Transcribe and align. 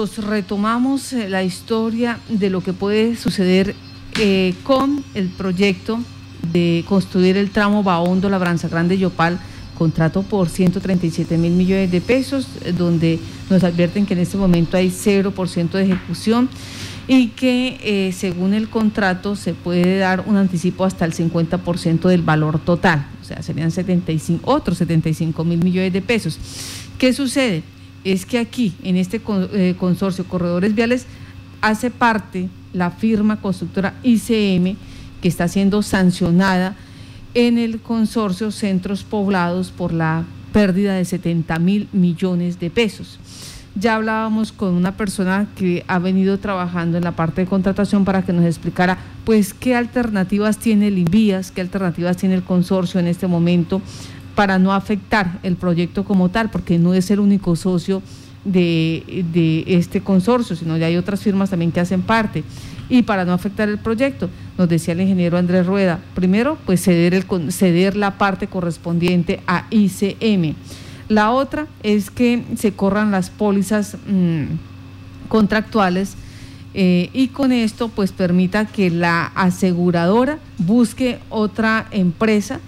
retomamos 0.00 1.12
eh, 1.12 1.28
la 1.28 1.42
historia 1.42 2.20
de 2.28 2.50
lo 2.50 2.60
que 2.60 2.72
puede 2.72 3.16
suceder 3.16 3.74
eh, 4.20 4.54
con 4.62 5.02
el 5.14 5.26
proyecto 5.26 5.98
de 6.52 6.84
construir 6.86 7.36
el 7.36 7.50
tramo 7.50 7.82
Baondo 7.82 8.30
Labranza 8.30 8.68
Grande 8.68 8.96
Yopal, 8.96 9.40
contrato 9.76 10.22
por 10.22 10.50
137 10.50 11.36
mil 11.36 11.50
millones 11.50 11.90
de 11.90 12.00
pesos, 12.00 12.46
eh, 12.64 12.70
donde 12.70 13.18
nos 13.50 13.64
advierten 13.64 14.06
que 14.06 14.14
en 14.14 14.20
este 14.20 14.36
momento 14.36 14.76
hay 14.76 14.88
0% 14.88 15.70
de 15.70 15.82
ejecución 15.82 16.48
y 17.08 17.30
que 17.30 18.14
según 18.16 18.54
el 18.54 18.68
contrato 18.68 19.34
se 19.34 19.52
puede 19.52 19.98
dar 19.98 20.22
un 20.28 20.36
anticipo 20.36 20.84
hasta 20.84 21.06
el 21.06 21.12
50% 21.12 22.06
del 22.06 22.22
valor 22.22 22.60
total, 22.60 23.04
o 23.20 23.24
sea, 23.24 23.42
serían 23.42 23.72
75, 23.72 24.48
otros 24.48 24.78
75 24.78 25.42
mil 25.42 25.58
millones 25.58 25.92
de 25.92 26.02
pesos. 26.02 26.38
¿Qué 26.98 27.12
sucede? 27.12 27.64
Es 28.04 28.26
que 28.26 28.38
aquí, 28.38 28.74
en 28.82 28.96
este 28.96 29.20
eh, 29.52 29.74
consorcio 29.78 30.24
Corredores 30.24 30.74
Viales, 30.74 31.06
hace 31.60 31.90
parte 31.90 32.48
la 32.72 32.90
firma 32.90 33.40
constructora 33.40 33.94
ICM 34.02 34.76
que 35.20 35.28
está 35.28 35.48
siendo 35.48 35.82
sancionada 35.82 36.76
en 37.34 37.58
el 37.58 37.80
consorcio 37.80 38.50
Centros 38.50 39.04
Poblados 39.04 39.70
por 39.70 39.92
la 39.92 40.24
pérdida 40.52 40.94
de 40.94 41.04
70 41.04 41.58
mil 41.58 41.88
millones 41.92 42.58
de 42.58 42.70
pesos. 42.70 43.18
Ya 43.74 43.94
hablábamos 43.94 44.50
con 44.50 44.74
una 44.74 44.96
persona 44.96 45.46
que 45.54 45.84
ha 45.86 46.00
venido 46.00 46.38
trabajando 46.38 46.98
en 46.98 47.04
la 47.04 47.12
parte 47.12 47.42
de 47.42 47.46
contratación 47.46 48.04
para 48.04 48.22
que 48.22 48.32
nos 48.32 48.44
explicara 48.44 48.98
pues 49.24 49.54
qué 49.54 49.76
alternativas 49.76 50.58
tiene 50.58 50.88
el 50.88 50.98
INVIAS, 50.98 51.52
qué 51.52 51.60
alternativas 51.60 52.16
tiene 52.16 52.34
el 52.34 52.42
consorcio 52.42 52.98
en 52.98 53.06
este 53.06 53.28
momento 53.28 53.80
para 54.38 54.60
no 54.60 54.72
afectar 54.72 55.40
el 55.42 55.56
proyecto 55.56 56.04
como 56.04 56.28
tal, 56.28 56.48
porque 56.48 56.78
no 56.78 56.94
es 56.94 57.10
el 57.10 57.18
único 57.18 57.56
socio 57.56 58.02
de, 58.44 59.64
este 59.66 60.00
consorcio, 60.00 60.54
sino 60.54 60.76
ya 60.76 60.86
hay 60.86 60.96
otras 60.96 61.22
firmas 61.22 61.50
también 61.50 61.72
que 61.72 61.80
hacen 61.80 62.02
parte. 62.02 62.44
Y 62.88 63.02
para 63.02 63.24
no 63.24 63.32
afectar 63.32 63.68
el 63.68 63.78
proyecto, 63.78 64.30
nos 64.56 64.68
decía 64.68 64.94
el 64.94 65.00
ingeniero 65.00 65.38
Andrés 65.38 65.66
Rueda, 65.66 65.98
primero, 66.14 66.56
pues 66.66 66.84
ceder, 66.84 67.96
la 67.96 68.16
parte 68.16 68.46
correspondiente 68.46 69.40
a 69.48 69.66
ICM. 69.70 70.54
La 71.08 71.32
otra 71.32 71.66
es 71.82 72.08
que 72.12 72.44
se 72.56 72.70
corran 72.70 73.10
las 73.10 73.30
pólizas 73.30 73.96
mm, 74.06 74.44
contractuales 75.26 76.14
eh, 76.74 77.10
y 77.12 77.26
con 77.26 77.50
esto 77.50 77.88
pues 77.88 78.12
permita 78.12 78.66
que 78.66 78.88
la 78.88 79.32
aseguradora 79.34 80.38
busque 80.58 81.18
otra 81.28 81.88
empresa 81.90 82.60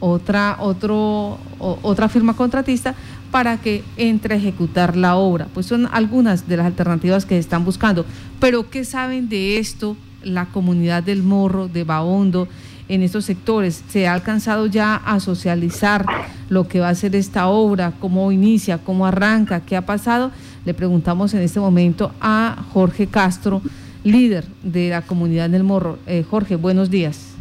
otra, 0.00 0.56
otro, 0.60 1.38
otra 1.58 2.08
firma 2.08 2.34
contratista 2.34 2.94
para 3.30 3.58
que 3.58 3.82
entre 3.96 4.34
a 4.34 4.38
ejecutar 4.38 4.96
la 4.96 5.16
obra. 5.16 5.46
Pues 5.52 5.66
son 5.66 5.88
algunas 5.92 6.48
de 6.48 6.56
las 6.56 6.66
alternativas 6.66 7.24
que 7.24 7.38
están 7.38 7.64
buscando. 7.64 8.04
Pero 8.40 8.70
¿qué 8.70 8.84
saben 8.84 9.28
de 9.28 9.58
esto 9.58 9.96
la 10.22 10.46
comunidad 10.46 11.02
del 11.02 11.22
Morro, 11.22 11.68
de 11.68 11.84
Baondo, 11.84 12.48
en 12.88 13.02
estos 13.02 13.24
sectores? 13.24 13.82
¿Se 13.88 14.06
ha 14.06 14.14
alcanzado 14.14 14.66
ya 14.66 14.96
a 14.96 15.20
socializar 15.20 16.06
lo 16.48 16.68
que 16.68 16.80
va 16.80 16.88
a 16.88 16.94
ser 16.94 17.14
esta 17.16 17.48
obra, 17.48 17.92
cómo 18.00 18.30
inicia, 18.32 18.78
cómo 18.78 19.06
arranca, 19.06 19.60
qué 19.60 19.76
ha 19.76 19.84
pasado? 19.84 20.30
Le 20.64 20.74
preguntamos 20.74 21.34
en 21.34 21.42
este 21.42 21.60
momento 21.60 22.12
a 22.20 22.64
Jorge 22.72 23.06
Castro, 23.06 23.62
líder 24.04 24.46
de 24.62 24.90
la 24.90 25.02
comunidad 25.02 25.50
del 25.50 25.64
Morro. 25.64 25.98
Eh, 26.06 26.24
Jorge, 26.28 26.56
buenos 26.56 26.90
días. 26.90 27.35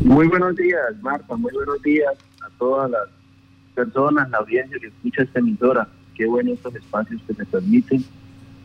Muy 0.00 0.28
buenos 0.28 0.54
días, 0.56 1.02
Marta. 1.02 1.36
Muy 1.36 1.52
buenos 1.52 1.82
días 1.82 2.12
a 2.42 2.50
todas 2.58 2.90
las 2.90 3.08
personas, 3.74 4.28
la 4.30 4.38
audiencia 4.38 4.78
que 4.78 4.88
escucha 4.88 5.22
esta 5.22 5.40
emisora. 5.40 5.88
Qué 6.14 6.26
buenos 6.26 6.54
estos 6.54 6.74
espacios 6.74 7.20
que 7.26 7.34
me 7.34 7.44
permiten. 7.44 8.04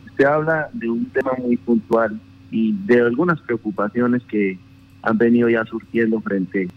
Usted 0.06 0.24
habla 0.24 0.68
de 0.72 0.90
un 0.90 1.06
tema 1.06 1.32
muy 1.38 1.56
puntual 1.56 2.20
y 2.50 2.72
de 2.86 3.00
algunas 3.00 3.40
preocupaciones 3.40 4.22
que 4.24 4.58
han 5.02 5.18
venido 5.18 5.48
ya 5.48 5.64
surgiendo 5.64 6.20
frente 6.20 6.68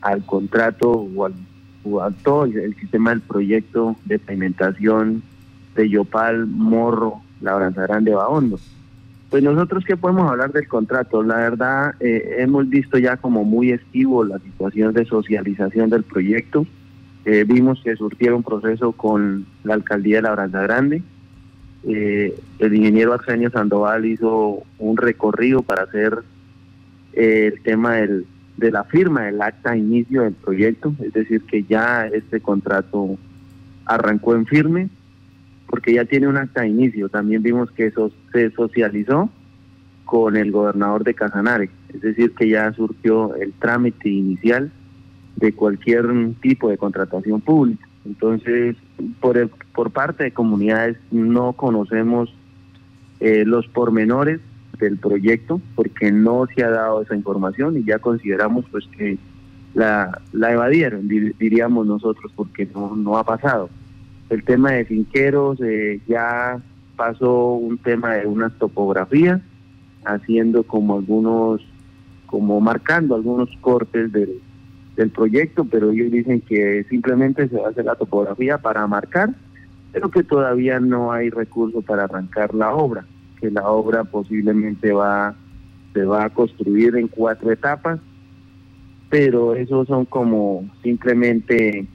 al 0.00 0.24
contrato 0.26 0.90
o 0.90 1.24
al, 1.24 2.14
todo 2.22 2.44
el 2.44 2.74
sistema 2.76 3.10
del 3.10 3.20
proyecto 3.20 3.96
de 4.04 4.18
pavimentación 4.18 5.22
de 5.74 5.88
Yopal, 5.88 6.46
Morro, 6.46 7.22
Labranza 7.40 7.82
Grande, 7.82 8.14
Bahondo. 8.14 8.58
Pues 9.32 9.42
nosotros 9.42 9.82
qué 9.86 9.96
podemos 9.96 10.30
hablar 10.30 10.52
del 10.52 10.68
contrato. 10.68 11.22
La 11.22 11.36
verdad, 11.36 11.94
eh, 12.00 12.34
hemos 12.40 12.68
visto 12.68 12.98
ya 12.98 13.16
como 13.16 13.44
muy 13.44 13.70
estivo 13.70 14.24
la 14.24 14.38
situación 14.40 14.92
de 14.92 15.06
socialización 15.06 15.88
del 15.88 16.02
proyecto. 16.02 16.66
Eh, 17.24 17.46
vimos 17.48 17.80
que 17.82 17.96
surgieron 17.96 18.36
un 18.36 18.42
proceso 18.42 18.92
con 18.92 19.46
la 19.64 19.72
alcaldía 19.72 20.16
de 20.16 20.22
La 20.24 20.32
Branda 20.32 20.60
Grande. 20.60 21.02
Eh, 21.88 22.38
el 22.58 22.74
ingeniero 22.74 23.14
Arsenio 23.14 23.48
Sandoval 23.48 24.04
hizo 24.04 24.64
un 24.78 24.98
recorrido 24.98 25.62
para 25.62 25.84
hacer 25.84 26.18
el 27.14 27.58
tema 27.62 27.94
del, 27.94 28.26
de 28.58 28.70
la 28.70 28.84
firma 28.84 29.22
del 29.22 29.40
acta 29.40 29.74
inicio 29.74 30.24
del 30.24 30.34
proyecto, 30.34 30.94
es 31.02 31.14
decir, 31.14 31.40
que 31.44 31.62
ya 31.62 32.06
este 32.06 32.40
contrato 32.40 33.16
arrancó 33.86 34.34
en 34.34 34.44
firme 34.44 34.90
porque 35.72 35.94
ya 35.94 36.04
tiene 36.04 36.28
un 36.28 36.36
acta 36.36 36.60
de 36.60 36.68
inicio. 36.68 37.08
También 37.08 37.42
vimos 37.42 37.70
que 37.70 37.86
eso 37.86 38.12
se 38.30 38.50
socializó 38.50 39.30
con 40.04 40.36
el 40.36 40.52
gobernador 40.52 41.02
de 41.02 41.14
Casanare, 41.14 41.70
es 41.94 42.02
decir, 42.02 42.34
que 42.34 42.50
ya 42.50 42.70
surgió 42.74 43.34
el 43.36 43.54
trámite 43.54 44.10
inicial 44.10 44.70
de 45.36 45.54
cualquier 45.54 46.04
tipo 46.42 46.68
de 46.68 46.76
contratación 46.76 47.40
pública. 47.40 47.88
Entonces, 48.04 48.76
por, 49.18 49.48
por 49.74 49.90
parte 49.92 50.24
de 50.24 50.32
comunidades 50.32 50.98
no 51.10 51.54
conocemos 51.54 52.34
eh, 53.20 53.44
los 53.46 53.66
pormenores 53.68 54.40
del 54.78 54.98
proyecto 54.98 55.58
porque 55.74 56.12
no 56.12 56.46
se 56.54 56.64
ha 56.64 56.68
dado 56.68 57.00
esa 57.00 57.16
información 57.16 57.78
y 57.78 57.84
ya 57.84 57.98
consideramos 57.98 58.66
pues 58.70 58.84
que 58.98 59.16
la, 59.72 60.20
la 60.32 60.52
evadieron, 60.52 61.08
diríamos 61.08 61.86
nosotros, 61.86 62.30
porque 62.36 62.68
no, 62.74 62.94
no 62.94 63.16
ha 63.16 63.24
pasado. 63.24 63.70
El 64.32 64.44
tema 64.44 64.70
de 64.70 64.86
finqueros 64.86 65.60
eh, 65.60 66.00
ya 66.08 66.58
pasó 66.96 67.52
un 67.52 67.76
tema 67.76 68.14
de 68.14 68.26
unas 68.26 68.50
topografías, 68.58 69.42
haciendo 70.06 70.62
como 70.62 70.96
algunos, 70.96 71.60
como 72.24 72.58
marcando 72.58 73.14
algunos 73.14 73.50
cortes 73.60 74.10
del, 74.10 74.40
del 74.96 75.10
proyecto, 75.10 75.66
pero 75.66 75.90
ellos 75.90 76.10
dicen 76.10 76.40
que 76.40 76.82
simplemente 76.88 77.46
se 77.46 77.58
va 77.58 77.66
a 77.66 77.70
hacer 77.72 77.84
la 77.84 77.94
topografía 77.94 78.56
para 78.56 78.86
marcar, 78.86 79.34
pero 79.92 80.10
que 80.10 80.22
todavía 80.22 80.80
no 80.80 81.12
hay 81.12 81.28
recursos 81.28 81.84
para 81.84 82.04
arrancar 82.04 82.54
la 82.54 82.74
obra, 82.74 83.04
que 83.38 83.50
la 83.50 83.68
obra 83.68 84.04
posiblemente 84.04 84.92
va 84.92 85.36
se 85.92 86.06
va 86.06 86.24
a 86.24 86.30
construir 86.30 86.96
en 86.96 87.06
cuatro 87.06 87.52
etapas, 87.52 88.00
pero 89.10 89.54
esos 89.54 89.86
son 89.88 90.06
como 90.06 90.70
simplemente 90.82 91.86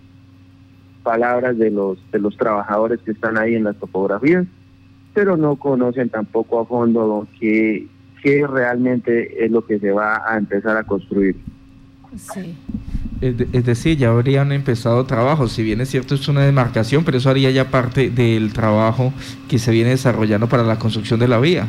palabras 1.07 1.57
de 1.57 1.71
los, 1.71 1.97
de 2.11 2.19
los 2.19 2.35
trabajadores 2.35 2.99
que 2.99 3.11
están 3.11 3.37
ahí 3.37 3.55
en 3.55 3.63
las 3.63 3.77
topografías, 3.77 4.45
pero 5.13 5.37
no 5.37 5.55
conocen 5.55 6.09
tampoco 6.09 6.59
a 6.59 6.65
fondo 6.65 7.25
qué, 7.39 7.87
qué 8.21 8.45
realmente 8.45 9.45
es 9.45 9.49
lo 9.49 9.65
que 9.65 9.79
se 9.79 9.91
va 9.91 10.21
a 10.29 10.37
empezar 10.37 10.75
a 10.75 10.83
construir. 10.83 11.37
Sí. 12.17 12.57
Es, 13.21 13.65
decir, 13.65 13.97
ya 13.97 14.09
habrían 14.09 14.51
empezado 14.51 15.05
trabajos, 15.05 15.53
si 15.53 15.63
bien 15.63 15.79
es 15.79 15.87
cierto 15.87 16.13
es 16.15 16.27
una 16.27 16.41
demarcación, 16.41 17.05
pero 17.05 17.19
eso 17.19 17.29
haría 17.29 17.51
ya 17.51 17.71
parte 17.71 18.09
del 18.09 18.51
trabajo 18.51 19.13
que 19.47 19.57
se 19.57 19.71
viene 19.71 19.91
desarrollando 19.91 20.49
para 20.49 20.63
la 20.63 20.77
construcción 20.77 21.21
de 21.21 21.29
la 21.29 21.39
vía. 21.39 21.67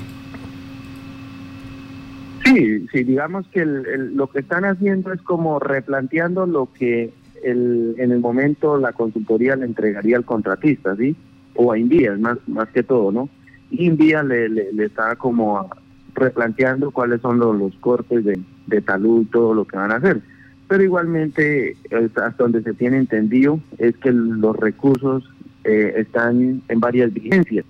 Sí, 2.44 2.86
sí, 2.90 3.04
digamos 3.04 3.46
que 3.52 3.64
lo 3.64 4.26
que 4.26 4.40
están 4.40 4.64
haciendo 4.64 5.12
es 5.12 5.22
como 5.22 5.60
replanteando 5.60 6.44
lo 6.44 6.68
que 6.76 7.12
el, 7.42 7.94
en 7.98 8.12
el 8.12 8.20
momento 8.20 8.78
la 8.78 8.92
consultoría 8.92 9.56
le 9.56 9.66
entregaría 9.66 10.16
al 10.16 10.24
contratista, 10.24 10.96
¿sí? 10.96 11.16
O 11.54 11.72
a 11.72 11.78
Invías, 11.78 12.18
más, 12.18 12.38
más 12.46 12.68
que 12.68 12.82
todo, 12.82 13.12
¿no? 13.12 13.28
Y 13.70 13.86
Invías 13.86 14.24
le, 14.24 14.48
le, 14.48 14.84
está 14.84 15.16
como 15.16 15.68
replanteando 16.14 16.90
cuáles 16.90 17.20
son 17.20 17.38
los, 17.38 17.74
cortes 17.80 18.24
de, 18.24 18.40
de 18.66 18.80
talud, 18.80 19.26
todo 19.30 19.54
lo 19.54 19.64
que 19.64 19.76
van 19.76 19.92
a 19.92 19.96
hacer. 19.96 20.20
Pero 20.68 20.82
igualmente, 20.82 21.76
hasta 21.90 22.30
donde 22.38 22.62
se 22.62 22.74
tiene 22.74 22.98
entendido, 22.98 23.60
es 23.78 23.96
que 23.96 24.12
los 24.12 24.56
recursos 24.56 25.24
eh, 25.64 25.94
están 25.96 26.62
en 26.68 26.80
varias 26.80 27.12
vigencias 27.12 27.64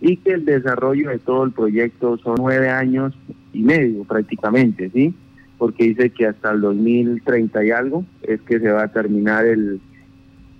y 0.00 0.18
que 0.18 0.32
el 0.32 0.44
desarrollo 0.44 1.08
de 1.08 1.18
todo 1.18 1.44
el 1.44 1.52
proyecto 1.52 2.18
son 2.18 2.36
nueve 2.38 2.68
años 2.68 3.14
y 3.54 3.62
medio 3.62 4.04
prácticamente, 4.04 4.90
¿sí? 4.90 5.14
Porque 5.64 5.84
dice 5.84 6.10
que 6.10 6.26
hasta 6.26 6.50
el 6.50 6.60
2030 6.60 7.64
y 7.64 7.70
algo 7.70 8.04
es 8.20 8.38
que 8.42 8.60
se 8.60 8.70
va 8.70 8.82
a 8.82 8.92
terminar 8.92 9.46
el, 9.46 9.80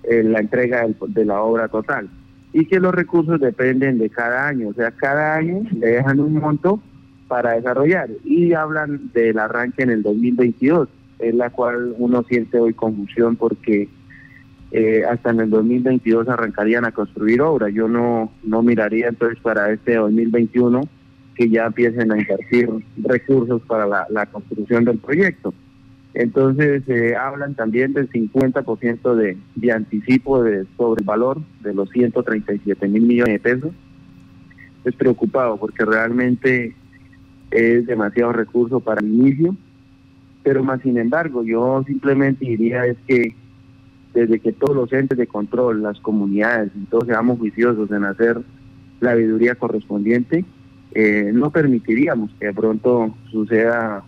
la 0.02 0.40
entrega 0.40 0.86
de 1.08 1.24
la 1.26 1.42
obra 1.42 1.68
total 1.68 2.08
y 2.54 2.64
que 2.64 2.80
los 2.80 2.94
recursos 2.94 3.38
dependen 3.38 3.98
de 3.98 4.08
cada 4.08 4.48
año, 4.48 4.68
o 4.68 4.72
sea, 4.72 4.92
cada 4.92 5.34
año 5.34 5.60
le 5.78 5.88
dejan 5.88 6.20
un 6.20 6.32
monto 6.40 6.80
para 7.28 7.52
desarrollar 7.52 8.08
y 8.24 8.54
hablan 8.54 9.10
del 9.12 9.38
arranque 9.38 9.82
en 9.82 9.90
el 9.90 10.02
2022, 10.02 10.88
es 11.18 11.34
la 11.34 11.50
cual 11.50 11.94
uno 11.98 12.22
siente 12.22 12.58
hoy 12.58 12.72
confusión 12.72 13.36
porque 13.36 13.90
eh, 14.70 15.02
hasta 15.06 15.32
en 15.32 15.40
el 15.40 15.50
2022 15.50 16.30
arrancarían 16.30 16.86
a 16.86 16.92
construir 16.92 17.42
obras. 17.42 17.74
Yo 17.74 17.88
no, 17.88 18.32
no 18.42 18.62
miraría 18.62 19.08
entonces 19.08 19.38
para 19.42 19.70
este 19.70 19.96
2021 19.96 20.80
que 21.34 21.48
ya 21.48 21.66
empiecen 21.66 22.12
a 22.12 22.18
invertir 22.18 22.68
recursos 23.02 23.62
para 23.62 23.86
la, 23.86 24.26
construcción 24.26 24.84
del 24.84 24.98
proyecto. 24.98 25.52
Entonces 26.14 26.82
eh, 26.88 27.16
hablan 27.16 27.54
también 27.54 27.92
del 27.92 28.08
50% 28.08 29.14
de, 29.14 29.36
de 29.56 29.72
anticipo 29.72 30.42
de, 30.42 30.64
sobre 30.76 31.00
el 31.00 31.06
valor 31.06 31.40
de 31.60 31.74
los 31.74 31.90
137 31.90 32.86
mil 32.88 33.02
millones 33.02 33.34
de 33.34 33.40
pesos. 33.40 33.72
Es 34.84 34.94
preocupado 34.94 35.56
porque 35.56 35.84
realmente 35.84 36.76
es 37.50 37.86
demasiado 37.86 38.32
recurso 38.32 38.80
para 38.80 39.00
el 39.00 39.08
inicio, 39.08 39.56
pero 40.42 40.62
más 40.62 40.80
sin 40.82 40.98
embargo 40.98 41.42
yo 41.44 41.82
simplemente 41.86 42.44
diría 42.44 42.84
es 42.86 42.96
que 43.06 43.34
desde 44.12 44.38
que 44.38 44.52
todos 44.52 44.76
los 44.76 44.92
entes 44.92 45.18
de 45.18 45.26
control, 45.26 45.82
las 45.82 45.98
comunidades 46.00 46.70
todos 46.88 47.06
seamos 47.06 47.38
juiciosos 47.38 47.90
en 47.90 48.04
hacer 48.04 48.40
la 49.00 49.10
sabiduría 49.10 49.56
correspondiente, 49.56 50.44
eh, 50.94 51.30
no 51.32 51.50
permitiríamos 51.50 52.30
que 52.38 52.46
de 52.46 52.54
pronto 52.54 53.14
suceda 53.30 54.02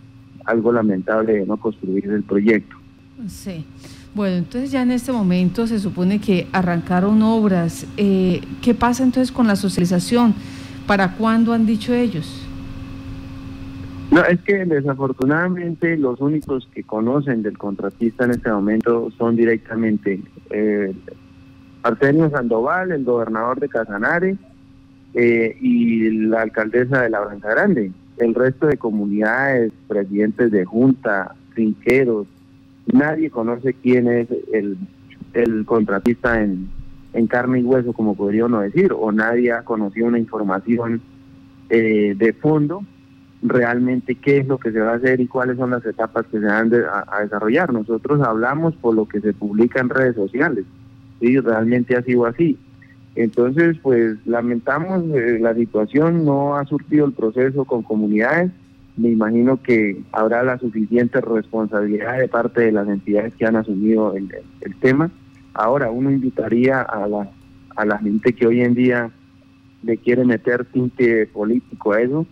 algo 0.45 0.71
lamentable 0.71 1.33
de 1.33 1.45
no 1.45 1.57
construir 1.57 2.05
el 2.09 2.23
proyecto. 2.23 2.75
Sí. 3.27 3.65
Bueno, 4.15 4.37
entonces 4.37 4.71
ya 4.71 4.81
en 4.81 4.91
este 4.91 5.11
momento 5.11 5.67
se 5.67 5.79
supone 5.79 6.19
que 6.19 6.47
arrancaron 6.51 7.21
obras. 7.21 7.85
Eh, 7.97 8.41
¿Qué 8.61 8.73
pasa 8.73 9.03
entonces 9.03 9.31
con 9.31 9.47
la 9.47 9.55
socialización? 9.55 10.33
¿Para 10.87 11.13
cuándo 11.15 11.53
han 11.53 11.65
dicho 11.65 11.93
ellos? 11.93 12.47
No, 14.09 14.23
es 14.23 14.39
que 14.41 14.65
desafortunadamente 14.65 15.97
los 15.97 16.21
únicos 16.21 16.67
que 16.73 16.83
conocen 16.83 17.43
del 17.43 17.57
contratista 17.57 18.23
en 18.23 18.31
este 18.31 18.49
momento 18.49 19.11
son 19.17 19.35
directamente 19.35 20.21
eh, 20.49 20.93
Arsenio 21.83 22.29
Sandoval, 22.29 22.91
el 22.93 23.03
gobernador 23.03 23.59
de 23.59 23.67
Casanare 23.67 24.37
eh, 25.13 25.57
y 25.59 26.09
la 26.11 26.43
alcaldesa 26.43 27.01
de 27.01 27.09
La 27.09 27.21
Branca 27.21 27.49
Grande. 27.49 27.91
El 28.17 28.33
resto 28.33 28.67
de 28.67 28.77
comunidades, 28.77 29.71
presidentes 29.87 30.51
de 30.51 30.65
junta, 30.65 31.35
trinqueros, 31.53 32.27
nadie 32.87 33.29
conoce 33.29 33.73
quién 33.73 34.07
es 34.07 34.27
el, 34.53 34.77
el 35.33 35.65
contratista 35.65 36.41
en, 36.41 36.69
en 37.13 37.27
carne 37.27 37.59
y 37.59 37.63
hueso, 37.63 37.93
como 37.93 38.15
podría 38.15 38.45
uno 38.45 38.61
decir, 38.61 38.93
o 38.93 39.11
nadie 39.11 39.51
ha 39.51 39.63
conocido 39.63 40.07
una 40.07 40.19
información 40.19 41.01
eh, 41.69 42.15
de 42.17 42.33
fondo 42.33 42.83
realmente 43.41 44.15
qué 44.15 44.37
es 44.37 44.47
lo 44.47 44.57
que 44.57 44.71
se 44.71 44.79
va 44.79 44.93
a 44.93 44.95
hacer 44.95 45.19
y 45.19 45.27
cuáles 45.27 45.57
son 45.57 45.71
las 45.71 45.85
etapas 45.85 46.25
que 46.27 46.39
se 46.39 46.45
van 46.45 46.71
a, 46.73 47.21
desarrollar. 47.21 47.71
Nosotros 47.71 48.21
hablamos 48.21 48.75
por 48.75 48.95
lo 48.95 49.07
que 49.07 49.21
se 49.21 49.33
publica 49.33 49.79
en 49.79 49.89
redes 49.89 50.15
sociales, 50.15 50.65
y 51.19 51.39
realmente 51.39 51.95
ha 51.95 52.03
sido 52.03 52.25
así. 52.25 52.57
Entonces, 53.17 53.77
pues 53.81 54.15
lamentamos 54.27 55.03
eh, 55.15 55.39
la 55.39 55.55
situación, 55.55 56.23
no 56.23 56.55
ha 56.55 56.65
surtido 56.65 57.07
el 57.07 57.13
proceso 57.13 57.65
con 57.65 57.81
comunidades, 57.81 58.51
me 58.95 59.09
imagino 59.09 59.59
que 59.59 60.03
habrá 60.11 60.43
la 60.43 60.59
suficiente 60.59 61.19
responsabilidad 61.19 62.19
de 62.19 62.27
parte 62.27 62.61
de 62.61 62.71
las 62.71 62.87
entidades 62.87 63.33
que 63.33 63.47
han 63.47 63.55
asumido 63.55 64.13
el, 64.15 64.29
tema. 64.81 65.09
Ahora, 65.55 65.89
uno 65.89 66.11
invitaría 66.11 66.83
a 66.83 67.07
la, 67.07 67.27
a 67.75 67.85
la 67.85 67.97
gente 67.97 68.33
que 68.33 68.45
hoy 68.45 68.61
en 68.61 68.75
día 68.75 69.09
le 69.81 69.97
quiere 69.97 70.23
meter 70.23 70.65
tinte 70.65 71.25
político 71.25 71.93
a 71.93 72.01
eso, 72.01 72.27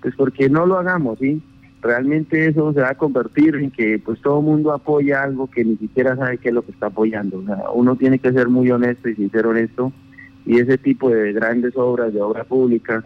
pues 0.00 0.14
porque 0.14 0.48
no 0.48 0.64
lo 0.64 0.78
hagamos, 0.78 1.18
¿sí? 1.18 1.42
Realmente 1.82 2.46
eso 2.46 2.72
se 2.72 2.82
va 2.82 2.90
a 2.90 2.94
convertir 2.94 3.56
en 3.56 3.72
que 3.72 3.98
pues 3.98 4.20
todo 4.20 4.38
el 4.38 4.44
mundo 4.44 4.72
apoya 4.72 5.24
algo 5.24 5.50
que 5.50 5.64
ni 5.64 5.76
siquiera 5.76 6.14
sabe 6.14 6.38
qué 6.38 6.50
es 6.50 6.54
lo 6.54 6.62
que 6.62 6.70
está 6.70 6.86
apoyando. 6.86 7.38
O 7.38 7.44
sea, 7.44 7.70
uno 7.74 7.96
tiene 7.96 8.20
que 8.20 8.32
ser 8.32 8.48
muy 8.48 8.70
honesto 8.70 9.08
y 9.08 9.16
sincero 9.16 9.50
en 9.56 9.64
esto 9.64 9.92
y 10.46 10.58
ese 10.58 10.78
tipo 10.78 11.10
de 11.10 11.32
grandes 11.32 11.76
obras, 11.76 12.12
de 12.12 12.20
obra 12.20 12.44
pública, 12.44 13.02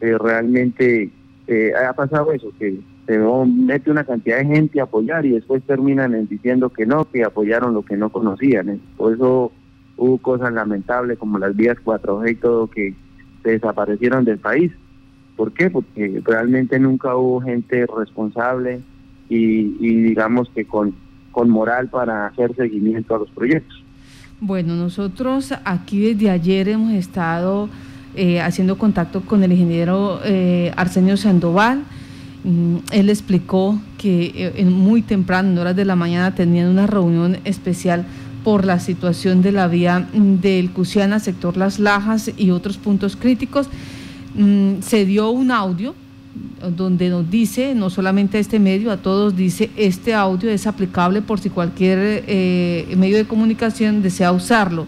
eh, 0.00 0.16
realmente 0.18 1.10
eh, 1.46 1.72
ha 1.74 1.92
pasado 1.92 2.32
eso, 2.32 2.52
que 2.58 2.78
se 3.06 3.18
mete 3.18 3.90
una 3.90 4.04
cantidad 4.04 4.38
de 4.38 4.46
gente 4.46 4.80
a 4.80 4.84
apoyar 4.84 5.26
y 5.26 5.30
después 5.30 5.62
terminan 5.64 6.26
diciendo 6.28 6.70
que 6.70 6.86
no, 6.86 7.04
que 7.10 7.24
apoyaron 7.24 7.74
lo 7.74 7.82
que 7.82 7.96
no 7.96 8.10
conocían. 8.10 8.68
¿eh? 8.68 8.78
Por 8.96 9.14
eso 9.14 9.52
hubo 9.96 10.18
cosas 10.18 10.52
lamentables 10.52 11.18
como 11.18 11.38
las 11.38 11.54
vías 11.54 11.76
4G 11.84 12.30
y 12.30 12.34
todo 12.36 12.68
que 12.68 12.94
desaparecieron 13.42 14.24
del 14.24 14.38
país. 14.38 14.72
¿Por 15.36 15.52
qué? 15.52 15.70
Porque 15.70 16.20
realmente 16.24 16.78
nunca 16.78 17.16
hubo 17.16 17.40
gente 17.40 17.86
responsable 17.86 18.80
y, 19.28 19.64
digamos 19.78 20.48
que 20.50 20.64
con, 20.66 20.94
con 21.30 21.48
moral 21.48 21.88
para 21.88 22.26
hacer 22.26 22.54
seguimiento 22.54 23.14
a 23.14 23.18
los 23.18 23.30
proyectos. 23.30 23.82
Bueno, 24.44 24.74
nosotros 24.74 25.54
aquí 25.64 26.00
desde 26.00 26.28
ayer 26.28 26.68
hemos 26.68 26.94
estado 26.94 27.68
eh, 28.16 28.40
haciendo 28.40 28.76
contacto 28.76 29.20
con 29.20 29.44
el 29.44 29.52
ingeniero 29.52 30.20
eh, 30.24 30.72
Arsenio 30.76 31.16
Sandoval. 31.16 31.84
Mm, 32.42 32.78
él 32.90 33.08
explicó 33.08 33.80
que 33.98 34.32
eh, 34.34 34.52
en 34.56 34.72
muy 34.72 35.00
temprano, 35.00 35.52
en 35.52 35.58
horas 35.58 35.76
de 35.76 35.84
la 35.84 35.94
mañana, 35.94 36.34
tenían 36.34 36.66
una 36.66 36.88
reunión 36.88 37.38
especial 37.44 38.04
por 38.42 38.64
la 38.64 38.80
situación 38.80 39.42
de 39.42 39.52
la 39.52 39.68
vía 39.68 40.08
mm, 40.12 40.40
del 40.40 40.72
Cusiana, 40.72 41.20
sector 41.20 41.56
Las 41.56 41.78
Lajas 41.78 42.28
y 42.36 42.50
otros 42.50 42.78
puntos 42.78 43.14
críticos 43.14 43.68
Mm, 44.34 44.80
se 44.80 45.04
dio 45.04 45.30
un 45.30 45.50
audio 45.50 45.94
donde 46.76 47.08
nos 47.08 47.30
dice, 47.30 47.74
no 47.74 47.90
solamente 47.90 48.38
a 48.38 48.40
este 48.40 48.58
medio, 48.58 48.90
a 48.90 48.96
todos 48.96 49.36
dice, 49.36 49.70
este 49.76 50.14
audio 50.14 50.50
es 50.50 50.66
aplicable 50.66 51.20
por 51.20 51.40
si 51.40 51.50
cualquier 51.50 52.24
eh, 52.26 52.94
medio 52.96 53.16
de 53.16 53.24
comunicación 53.24 54.02
desea 54.02 54.32
usarlo. 54.32 54.86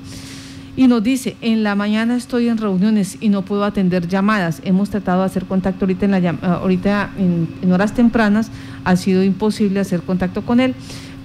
Y 0.77 0.89
nos 0.89 1.03
dice, 1.03 1.37
en 1.41 1.63
la 1.63 1.75
mañana 1.75 2.17
estoy 2.17 2.49
en 2.49 2.59
reuniones 2.59 3.19
y 3.21 3.29
no 3.29 3.43
puedo 3.43 3.65
atender 3.65 4.09
llamadas. 4.09 4.61
Hemos 4.65 4.91
tratado 4.91 5.21
de 5.21 5.27
hacer 5.27 5.45
contacto 5.45 5.85
ahorita 5.85 6.05
en, 6.07 6.11
la, 6.11 6.31
ahorita 6.43 7.11
en, 7.17 7.73
horas 7.73 7.95
tempranas, 7.95 8.51
ha 8.85 8.97
sido 8.97 9.23
imposible 9.23 9.81
hacer 9.81 10.03
contacto 10.03 10.43
con 10.43 10.61
él, 10.61 10.75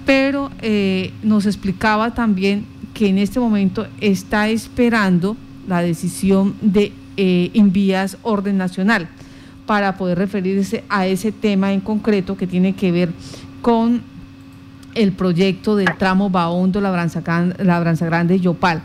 pero 0.06 0.52
eh, 0.62 1.14
nos 1.24 1.46
explicaba 1.46 2.14
también 2.14 2.66
que 2.94 3.08
en 3.08 3.18
este 3.18 3.40
momento 3.40 3.88
está 4.02 4.50
esperando 4.50 5.38
la 5.68 5.82
decisión 5.82 6.56
de 6.62 6.92
eh, 7.18 7.52
envías 7.54 8.18
orden 8.24 8.58
nacional 8.58 9.08
para 9.70 9.98
poder 9.98 10.18
referirse 10.18 10.84
a 10.90 11.06
ese 11.06 11.32
tema 11.32 11.74
en 11.74 11.80
concreto 11.80 12.36
que 12.36 12.48
tiene 12.48 12.74
que 12.74 12.92
ver 12.92 13.12
con 13.62 14.02
el 14.96 15.12
proyecto 15.12 15.76
del 15.76 15.96
tramo 15.96 16.32
Baondo, 16.32 16.82
Labranza, 16.82 17.22
Grande 17.22 18.40
Yopal. 18.40 18.82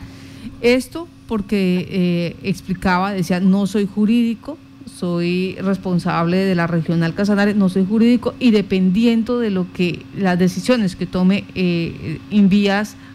Esto 0.61 1.09
porque 1.27 1.89
eh, 1.91 2.37
explicaba, 2.43 3.15
decía, 3.15 3.41
no 3.41 3.67
soy 3.67 3.87
jurídico, 3.87 4.59
soy 4.85 5.57
responsable 5.63 6.37
de 6.37 6.55
la 6.55 6.67
regional 6.67 7.15
Casanare, 7.15 7.55
no 7.55 7.71
soy 7.71 7.87
jurídico 7.87 8.35
y 8.39 8.51
dependiendo 8.51 9.39
de 9.39 9.49
lo 9.49 9.67
que 9.73 10.05
las 10.15 10.39
decisiones 10.39 10.97
que 10.97 11.07
tome 11.07 11.45
eh, 11.55 12.19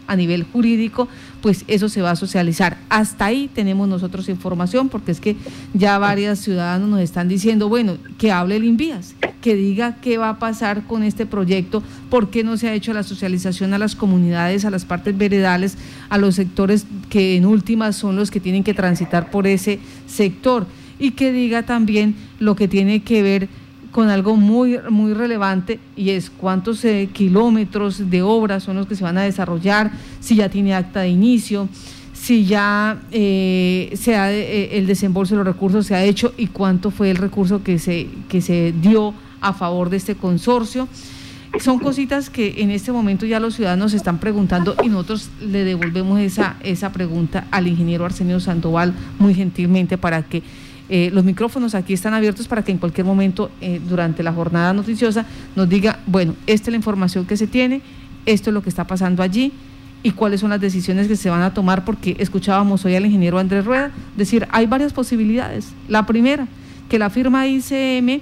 a 0.08 0.16
nivel 0.16 0.42
jurídico, 0.42 1.06
pues 1.40 1.64
eso 1.66 1.88
se 1.88 2.02
va 2.02 2.12
a 2.12 2.16
socializar. 2.16 2.78
Hasta 2.88 3.26
ahí 3.26 3.50
tenemos 3.52 3.88
nosotros 3.88 4.28
información, 4.28 4.88
porque 4.88 5.12
es 5.12 5.20
que 5.20 5.36
ya 5.74 5.98
varios 5.98 6.38
ciudadanos 6.38 6.88
nos 6.88 7.00
están 7.00 7.28
diciendo, 7.28 7.68
bueno, 7.68 7.96
que 8.18 8.32
hable 8.32 8.56
el 8.56 8.64
Invías, 8.64 9.14
que 9.40 9.54
diga 9.54 9.96
qué 10.02 10.18
va 10.18 10.30
a 10.30 10.38
pasar 10.38 10.86
con 10.86 11.02
este 11.02 11.26
proyecto, 11.26 11.82
por 12.10 12.30
qué 12.30 12.44
no 12.44 12.56
se 12.56 12.68
ha 12.68 12.74
hecho 12.74 12.92
la 12.92 13.02
socialización 13.02 13.72
a 13.72 13.78
las 13.78 13.96
comunidades, 13.96 14.64
a 14.64 14.70
las 14.70 14.84
partes 14.84 15.16
veredales, 15.16 15.78
a 16.08 16.18
los 16.18 16.34
sectores 16.34 16.86
que 17.08 17.36
en 17.36 17.46
últimas 17.46 17.96
son 17.96 18.16
los 18.16 18.30
que 18.30 18.40
tienen 18.40 18.64
que 18.64 18.74
transitar 18.74 19.30
por 19.30 19.46
ese 19.46 19.78
sector, 20.06 20.66
y 20.98 21.12
que 21.12 21.32
diga 21.32 21.62
también 21.62 22.14
lo 22.38 22.54
que 22.54 22.68
tiene 22.68 23.02
que 23.02 23.22
ver 23.22 23.48
con 23.90 24.08
algo 24.08 24.36
muy, 24.36 24.78
muy 24.88 25.14
relevante 25.14 25.80
y 25.96 26.10
es 26.10 26.30
cuántos 26.30 26.84
eh, 26.84 27.08
kilómetros 27.12 28.10
de 28.10 28.22
obras 28.22 28.62
son 28.62 28.76
los 28.76 28.86
que 28.86 28.94
se 28.94 29.04
van 29.04 29.18
a 29.18 29.22
desarrollar, 29.22 29.90
si 30.20 30.36
ya 30.36 30.48
tiene 30.48 30.74
acta 30.74 31.00
de 31.00 31.08
inicio, 31.08 31.68
si 32.12 32.44
ya 32.44 33.00
eh, 33.10 33.92
se 33.94 34.16
ha, 34.16 34.32
eh, 34.32 34.78
el 34.78 34.86
desembolso 34.86 35.34
de 35.34 35.38
los 35.38 35.54
recursos 35.54 35.86
se 35.86 35.94
ha 35.94 36.04
hecho 36.04 36.32
y 36.36 36.48
cuánto 36.48 36.90
fue 36.90 37.10
el 37.10 37.16
recurso 37.16 37.62
que 37.64 37.78
se, 37.78 38.08
que 38.28 38.40
se 38.40 38.72
dio 38.80 39.14
a 39.40 39.52
favor 39.52 39.90
de 39.90 39.96
este 39.96 40.14
consorcio. 40.14 40.86
Son 41.58 41.80
cositas 41.80 42.30
que 42.30 42.62
en 42.62 42.70
este 42.70 42.92
momento 42.92 43.26
ya 43.26 43.40
los 43.40 43.56
ciudadanos 43.56 43.90
se 43.90 43.96
están 43.96 44.18
preguntando 44.18 44.76
y 44.84 44.88
nosotros 44.88 45.30
le 45.40 45.64
devolvemos 45.64 46.20
esa, 46.20 46.56
esa 46.62 46.92
pregunta 46.92 47.48
al 47.50 47.66
ingeniero 47.66 48.04
Arsenio 48.04 48.38
Sandoval 48.38 48.94
muy 49.18 49.34
gentilmente 49.34 49.98
para 49.98 50.22
que 50.22 50.44
eh, 50.92 51.08
los 51.12 51.22
micrófonos 51.22 51.76
aquí 51.76 51.92
están 51.92 52.14
abiertos 52.14 52.48
para 52.48 52.64
que 52.64 52.72
en 52.72 52.78
cualquier 52.78 53.06
momento 53.06 53.48
eh, 53.60 53.80
durante 53.88 54.24
la 54.24 54.32
jornada 54.32 54.72
noticiosa 54.72 55.24
nos 55.54 55.68
diga, 55.68 56.00
bueno, 56.04 56.34
esta 56.48 56.64
es 56.64 56.72
la 56.72 56.76
información 56.76 57.26
que 57.26 57.36
se 57.36 57.46
tiene, 57.46 57.80
esto 58.26 58.50
es 58.50 58.54
lo 58.54 58.60
que 58.60 58.70
está 58.70 58.84
pasando 58.88 59.22
allí 59.22 59.52
y 60.02 60.10
cuáles 60.10 60.40
son 60.40 60.50
las 60.50 60.60
decisiones 60.60 61.06
que 61.06 61.14
se 61.14 61.30
van 61.30 61.42
a 61.42 61.54
tomar, 61.54 61.84
porque 61.84 62.16
escuchábamos 62.18 62.84
hoy 62.84 62.96
al 62.96 63.06
ingeniero 63.06 63.38
Andrés 63.38 63.64
Rueda 63.64 63.92
decir, 64.16 64.48
hay 64.50 64.66
varias 64.66 64.92
posibilidades. 64.92 65.74
La 65.86 66.06
primera, 66.06 66.48
que 66.88 66.98
la 66.98 67.08
firma 67.08 67.46
ICM 67.46 68.20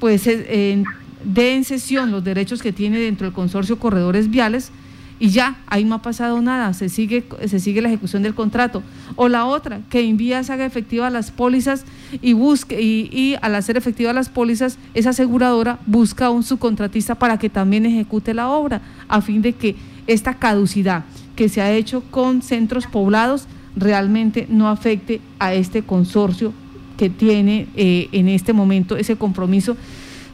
pues 0.00 0.24
dé 0.24 1.54
en 1.54 1.64
sesión 1.64 2.10
los 2.10 2.24
derechos 2.24 2.62
que 2.62 2.72
tiene 2.72 2.98
dentro 2.98 3.26
del 3.26 3.34
consorcio 3.34 3.78
Corredores 3.78 4.30
Viales 4.30 4.72
y 5.20 5.30
ya, 5.30 5.58
ahí 5.66 5.84
no 5.84 5.96
ha 5.96 6.02
pasado 6.02 6.40
nada, 6.40 6.72
se 6.74 6.88
sigue, 6.88 7.24
se 7.46 7.58
sigue 7.58 7.82
la 7.82 7.88
ejecución 7.88 8.22
del 8.22 8.34
contrato. 8.34 8.82
O 9.16 9.28
la 9.28 9.46
otra, 9.46 9.80
que 9.90 10.02
Invías 10.02 10.48
haga 10.48 10.64
efectiva 10.64 11.10
las 11.10 11.32
pólizas 11.32 11.84
y 12.22 12.34
busque, 12.34 12.80
y, 12.80 13.36
al 13.42 13.56
hacer 13.56 13.76
efectivas 13.76 14.14
las 14.14 14.28
pólizas, 14.28 14.78
esa 14.94 15.10
aseguradora 15.10 15.80
busca 15.86 16.26
a 16.26 16.30
un 16.30 16.44
subcontratista 16.44 17.16
para 17.16 17.38
que 17.38 17.50
también 17.50 17.84
ejecute 17.84 18.32
la 18.32 18.48
obra, 18.48 18.80
a 19.08 19.20
fin 19.20 19.42
de 19.42 19.54
que 19.54 19.74
esta 20.06 20.34
caducidad 20.34 21.04
que 21.34 21.48
se 21.48 21.62
ha 21.62 21.72
hecho 21.72 22.02
con 22.10 22.42
centros 22.42 22.86
poblados 22.86 23.46
realmente 23.76 24.46
no 24.48 24.68
afecte 24.68 25.20
a 25.38 25.52
este 25.52 25.82
consorcio 25.82 26.52
que 26.96 27.10
tiene 27.10 27.68
eh, 27.76 28.08
en 28.12 28.28
este 28.28 28.52
momento 28.52 28.96
ese 28.96 29.16
compromiso 29.16 29.76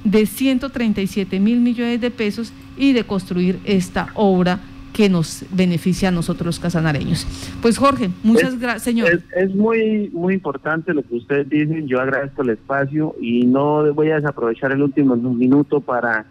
de 0.05 0.26
137 0.26 1.41
mil 1.41 1.61
millones 1.61 2.00
de 2.00 2.11
pesos 2.11 2.53
y 2.76 2.93
de 2.93 3.05
construir 3.05 3.59
esta 3.64 4.09
obra 4.14 4.61
que 4.95 5.09
nos 5.09 5.45
beneficia 5.51 6.09
a 6.09 6.13
nosotros 6.13 6.47
los 6.47 6.61
casanareños. 6.61 7.27
Pues 7.61 7.77
Jorge, 7.79 8.11
muchas 8.23 8.59
gracias, 8.61 8.85
señor. 8.85 9.23
Es, 9.37 9.55
muy 9.55 10.09
muy 10.15 10.35
importante 10.35 10.95
lo 10.95 11.03
que 11.03 11.17
ustedes 11.17 11.49
dicen, 11.51 11.89
yo 11.89 12.01
agradezco 12.01 12.43
el 12.43 12.51
espacio 12.51 13.15
y 13.21 13.45
no 13.45 13.93
voy 13.93 14.13
a 14.13 14.17
desaprovechar 14.17 14.71
el 14.71 14.83
último 14.83 15.17
minuto 15.17 15.81
para 15.81 16.27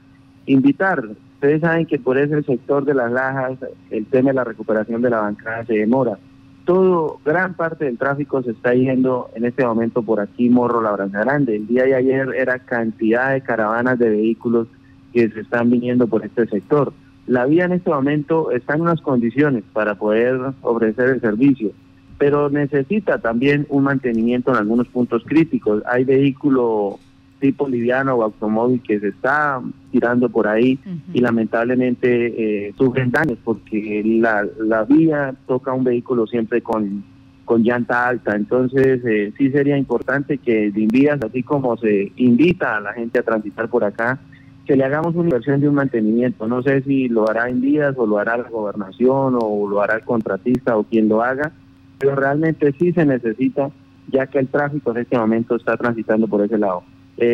invitar. 0.46 1.04
Ustedes 1.36 1.60
saben 1.60 1.86
que 1.86 2.00
por 2.00 2.18
ese 2.18 2.42
sector 2.44 2.86
de 2.86 2.94
las 2.94 3.12
lajas 3.12 3.60
el 3.92 4.06
tema 4.06 4.30
de 4.30 4.36
la 4.36 4.46
recuperación 4.46 5.02
de 5.02 5.10
la 5.10 5.20
bancada 5.20 5.66
se 5.66 5.74
demora. 5.74 6.18
Todo, 6.64 7.20
gran 7.26 7.56
parte 7.56 7.84
del 7.84 7.98
tráfico 7.98 8.42
se 8.44 8.52
está 8.52 8.74
yendo 8.74 9.30
en 9.36 9.44
este 9.44 9.66
momento 9.66 10.02
por 10.04 10.22
aquí, 10.22 10.50
Morro, 10.50 10.82
Labranza 10.82 11.20
Grande. 11.20 11.58
El 11.58 11.68
día 11.68 11.84
de 11.84 11.96
ayer 11.96 12.30
era 12.34 12.60
cantidad 12.60 13.34
de 13.34 13.42
caravanas 13.42 14.00
de 14.00 14.10
vehículos 14.10 14.70
que 15.12 15.30
se 15.30 15.42
están 15.42 15.70
viniendo 15.70 16.08
por 16.08 16.24
este 16.24 16.48
sector. 16.48 16.94
La 17.28 17.46
vía 17.46 17.66
en 17.66 17.72
este 17.72 17.90
momento 17.90 18.52
está 18.52 18.76
en 18.76 18.82
unas 18.82 19.02
condiciones 19.02 19.64
para 19.72 19.96
poder 19.96 20.40
ofrecer 20.62 21.10
el 21.10 21.22
servicio, 21.22 21.72
pero 22.18 22.50
necesita 22.50 23.20
también 23.20 23.66
un 23.70 23.84
mantenimiento 23.84 24.52
en 24.52 24.58
algunos 24.58 24.88
puntos 24.88 25.24
críticos. 25.26 25.84
Hay 25.86 26.04
vehículo 26.04 27.00
tipo 27.40 27.68
liviano 27.68 28.16
o 28.16 28.24
automóvil 28.24 28.82
que 28.82 29.02
se 29.02 29.10
está 29.10 29.62
tirando 29.92 30.30
por 30.30 30.48
ahí 30.48 30.80
y 31.14 31.20
lamentablemente 31.20 32.68
eh, 32.68 32.74
sufren 32.78 33.12
daños 33.12 33.38
porque 33.44 34.02
la, 34.06 34.48
la 34.60 34.86
vía 34.86 35.36
toca 35.46 35.74
un 35.74 35.84
vehículo 35.84 36.26
siempre 36.26 36.62
con, 36.62 37.04
con 37.44 37.62
llanta 37.62 38.08
alta. 38.08 38.36
Entonces 38.36 39.02
eh, 39.06 39.34
sí 39.38 39.52
sería 39.52 39.78
importante 39.78 40.38
que 40.38 40.72
de 40.72 41.20
así 41.22 41.44
como 41.44 41.76
se 41.76 42.14
invita 42.16 42.78
a 42.78 42.80
la 42.80 42.94
gente 42.94 43.20
a 43.20 43.24
transitar 43.24 43.68
por 43.68 43.84
acá, 43.84 44.20
que 44.66 44.76
le 44.76 44.84
hagamos 44.84 45.16
una 45.16 45.26
inversión 45.26 45.60
de 45.62 45.70
un 45.70 45.76
mantenimiento. 45.76 46.48
No 46.48 46.62
sé 46.64 46.82
si 46.82 47.10
lo 47.10 47.30
hará 47.30 47.50
Invías 47.50 47.96
o 47.98 48.06
lo 48.06 48.18
hará 48.18 48.38
la 48.38 48.50
gobernación 48.50 49.38
o 49.40 49.68
lo 49.68 49.82
hará 49.82 49.96
el 49.96 50.04
contratista 50.04 50.78
o 50.78 50.84
quien 50.84 51.10
lo 51.10 51.22
haga, 51.22 51.52
pero 52.00 52.16
realmente 52.16 52.74
sí 52.80 52.94
se 52.94 53.06
necesita 53.06 53.70
ya 54.12 54.28
que 54.28 54.40
el 54.40 54.48
tráfico 54.48 54.92
en 54.92 54.98
este 54.98 55.18
momento 55.18 55.56
está 55.56 55.78
transitando 55.78 56.28
por 56.28 56.44
ese 56.44 56.58
lado 56.58 56.84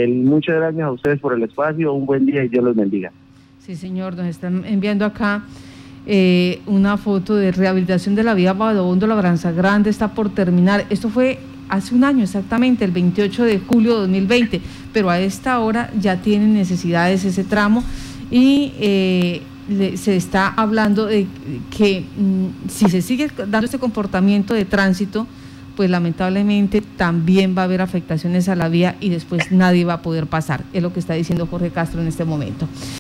muchas 0.08 0.56
gracias 0.56 0.84
a 0.84 0.92
ustedes 0.92 1.20
por 1.20 1.34
el 1.34 1.44
espacio, 1.44 1.94
un 1.94 2.06
buen 2.06 2.26
día 2.26 2.44
y 2.44 2.50
Dios 2.50 2.64
los 2.64 2.76
bendiga. 2.76 3.12
Sí, 3.60 3.76
señor, 3.76 4.16
nos 4.16 4.26
están 4.26 4.66
enviando 4.66 5.06
acá 5.06 5.44
eh, 6.06 6.62
una 6.66 6.98
foto 6.98 7.36
de 7.36 7.52
rehabilitación 7.52 8.16
de 8.16 8.24
la 8.24 8.34
vía 8.34 8.54
Badobondo 8.54 9.08
Labranza 9.08 9.52
Grande, 9.52 9.90
está 9.90 10.10
por 10.10 10.30
terminar. 10.30 10.86
Esto 10.90 11.10
fue 11.10 11.40
hace 11.70 11.96
un 11.96 12.04
año 12.04 12.24
exactamente, 12.24 12.84
el 12.84 12.92
28 12.92 13.44
de 13.46 13.60
julio 13.60 13.94
de 13.94 14.00
2020, 14.02 14.62
pero 14.92 15.10
a 15.10 15.20
esta 15.20 15.60
hora 15.60 15.92
ya 16.00 16.22
tienen 16.22 16.54
necesidades 16.54 17.24
ese 17.24 17.44
tramo 17.44 17.84
y 18.32 18.74
eh, 18.80 19.42
se 19.96 20.16
está 20.16 20.48
hablando 20.48 21.06
de 21.06 21.28
que 21.76 22.02
mm, 22.18 22.70
si 22.70 22.90
se 22.90 23.02
sigue 23.02 23.30
dando 23.38 23.66
este 23.66 23.80
comportamiento 23.80 24.54
de 24.54 24.66
tránsito, 24.66 25.28
pues 25.76 25.90
lamentablemente 25.90 26.82
también 26.82 27.56
va 27.58 27.62
a 27.62 27.66
haber 27.66 27.82
afectaciones 27.82 28.50
a 28.50 28.56
la 28.56 28.68
vía 28.68 28.98
y 29.00 29.10
después 29.10 29.52
nadie 29.52 29.86
va 29.86 29.94
a 29.94 30.02
poder 30.02 30.28
pasar. 30.28 30.66
Es 30.74 30.84
lo 30.84 30.92
que 30.92 31.00
está 31.00 31.14
diciendo 31.14 31.48
Jorge 31.48 31.70
Castro 31.70 32.02
en 32.02 32.08
este 32.08 32.26
momento. 32.26 32.68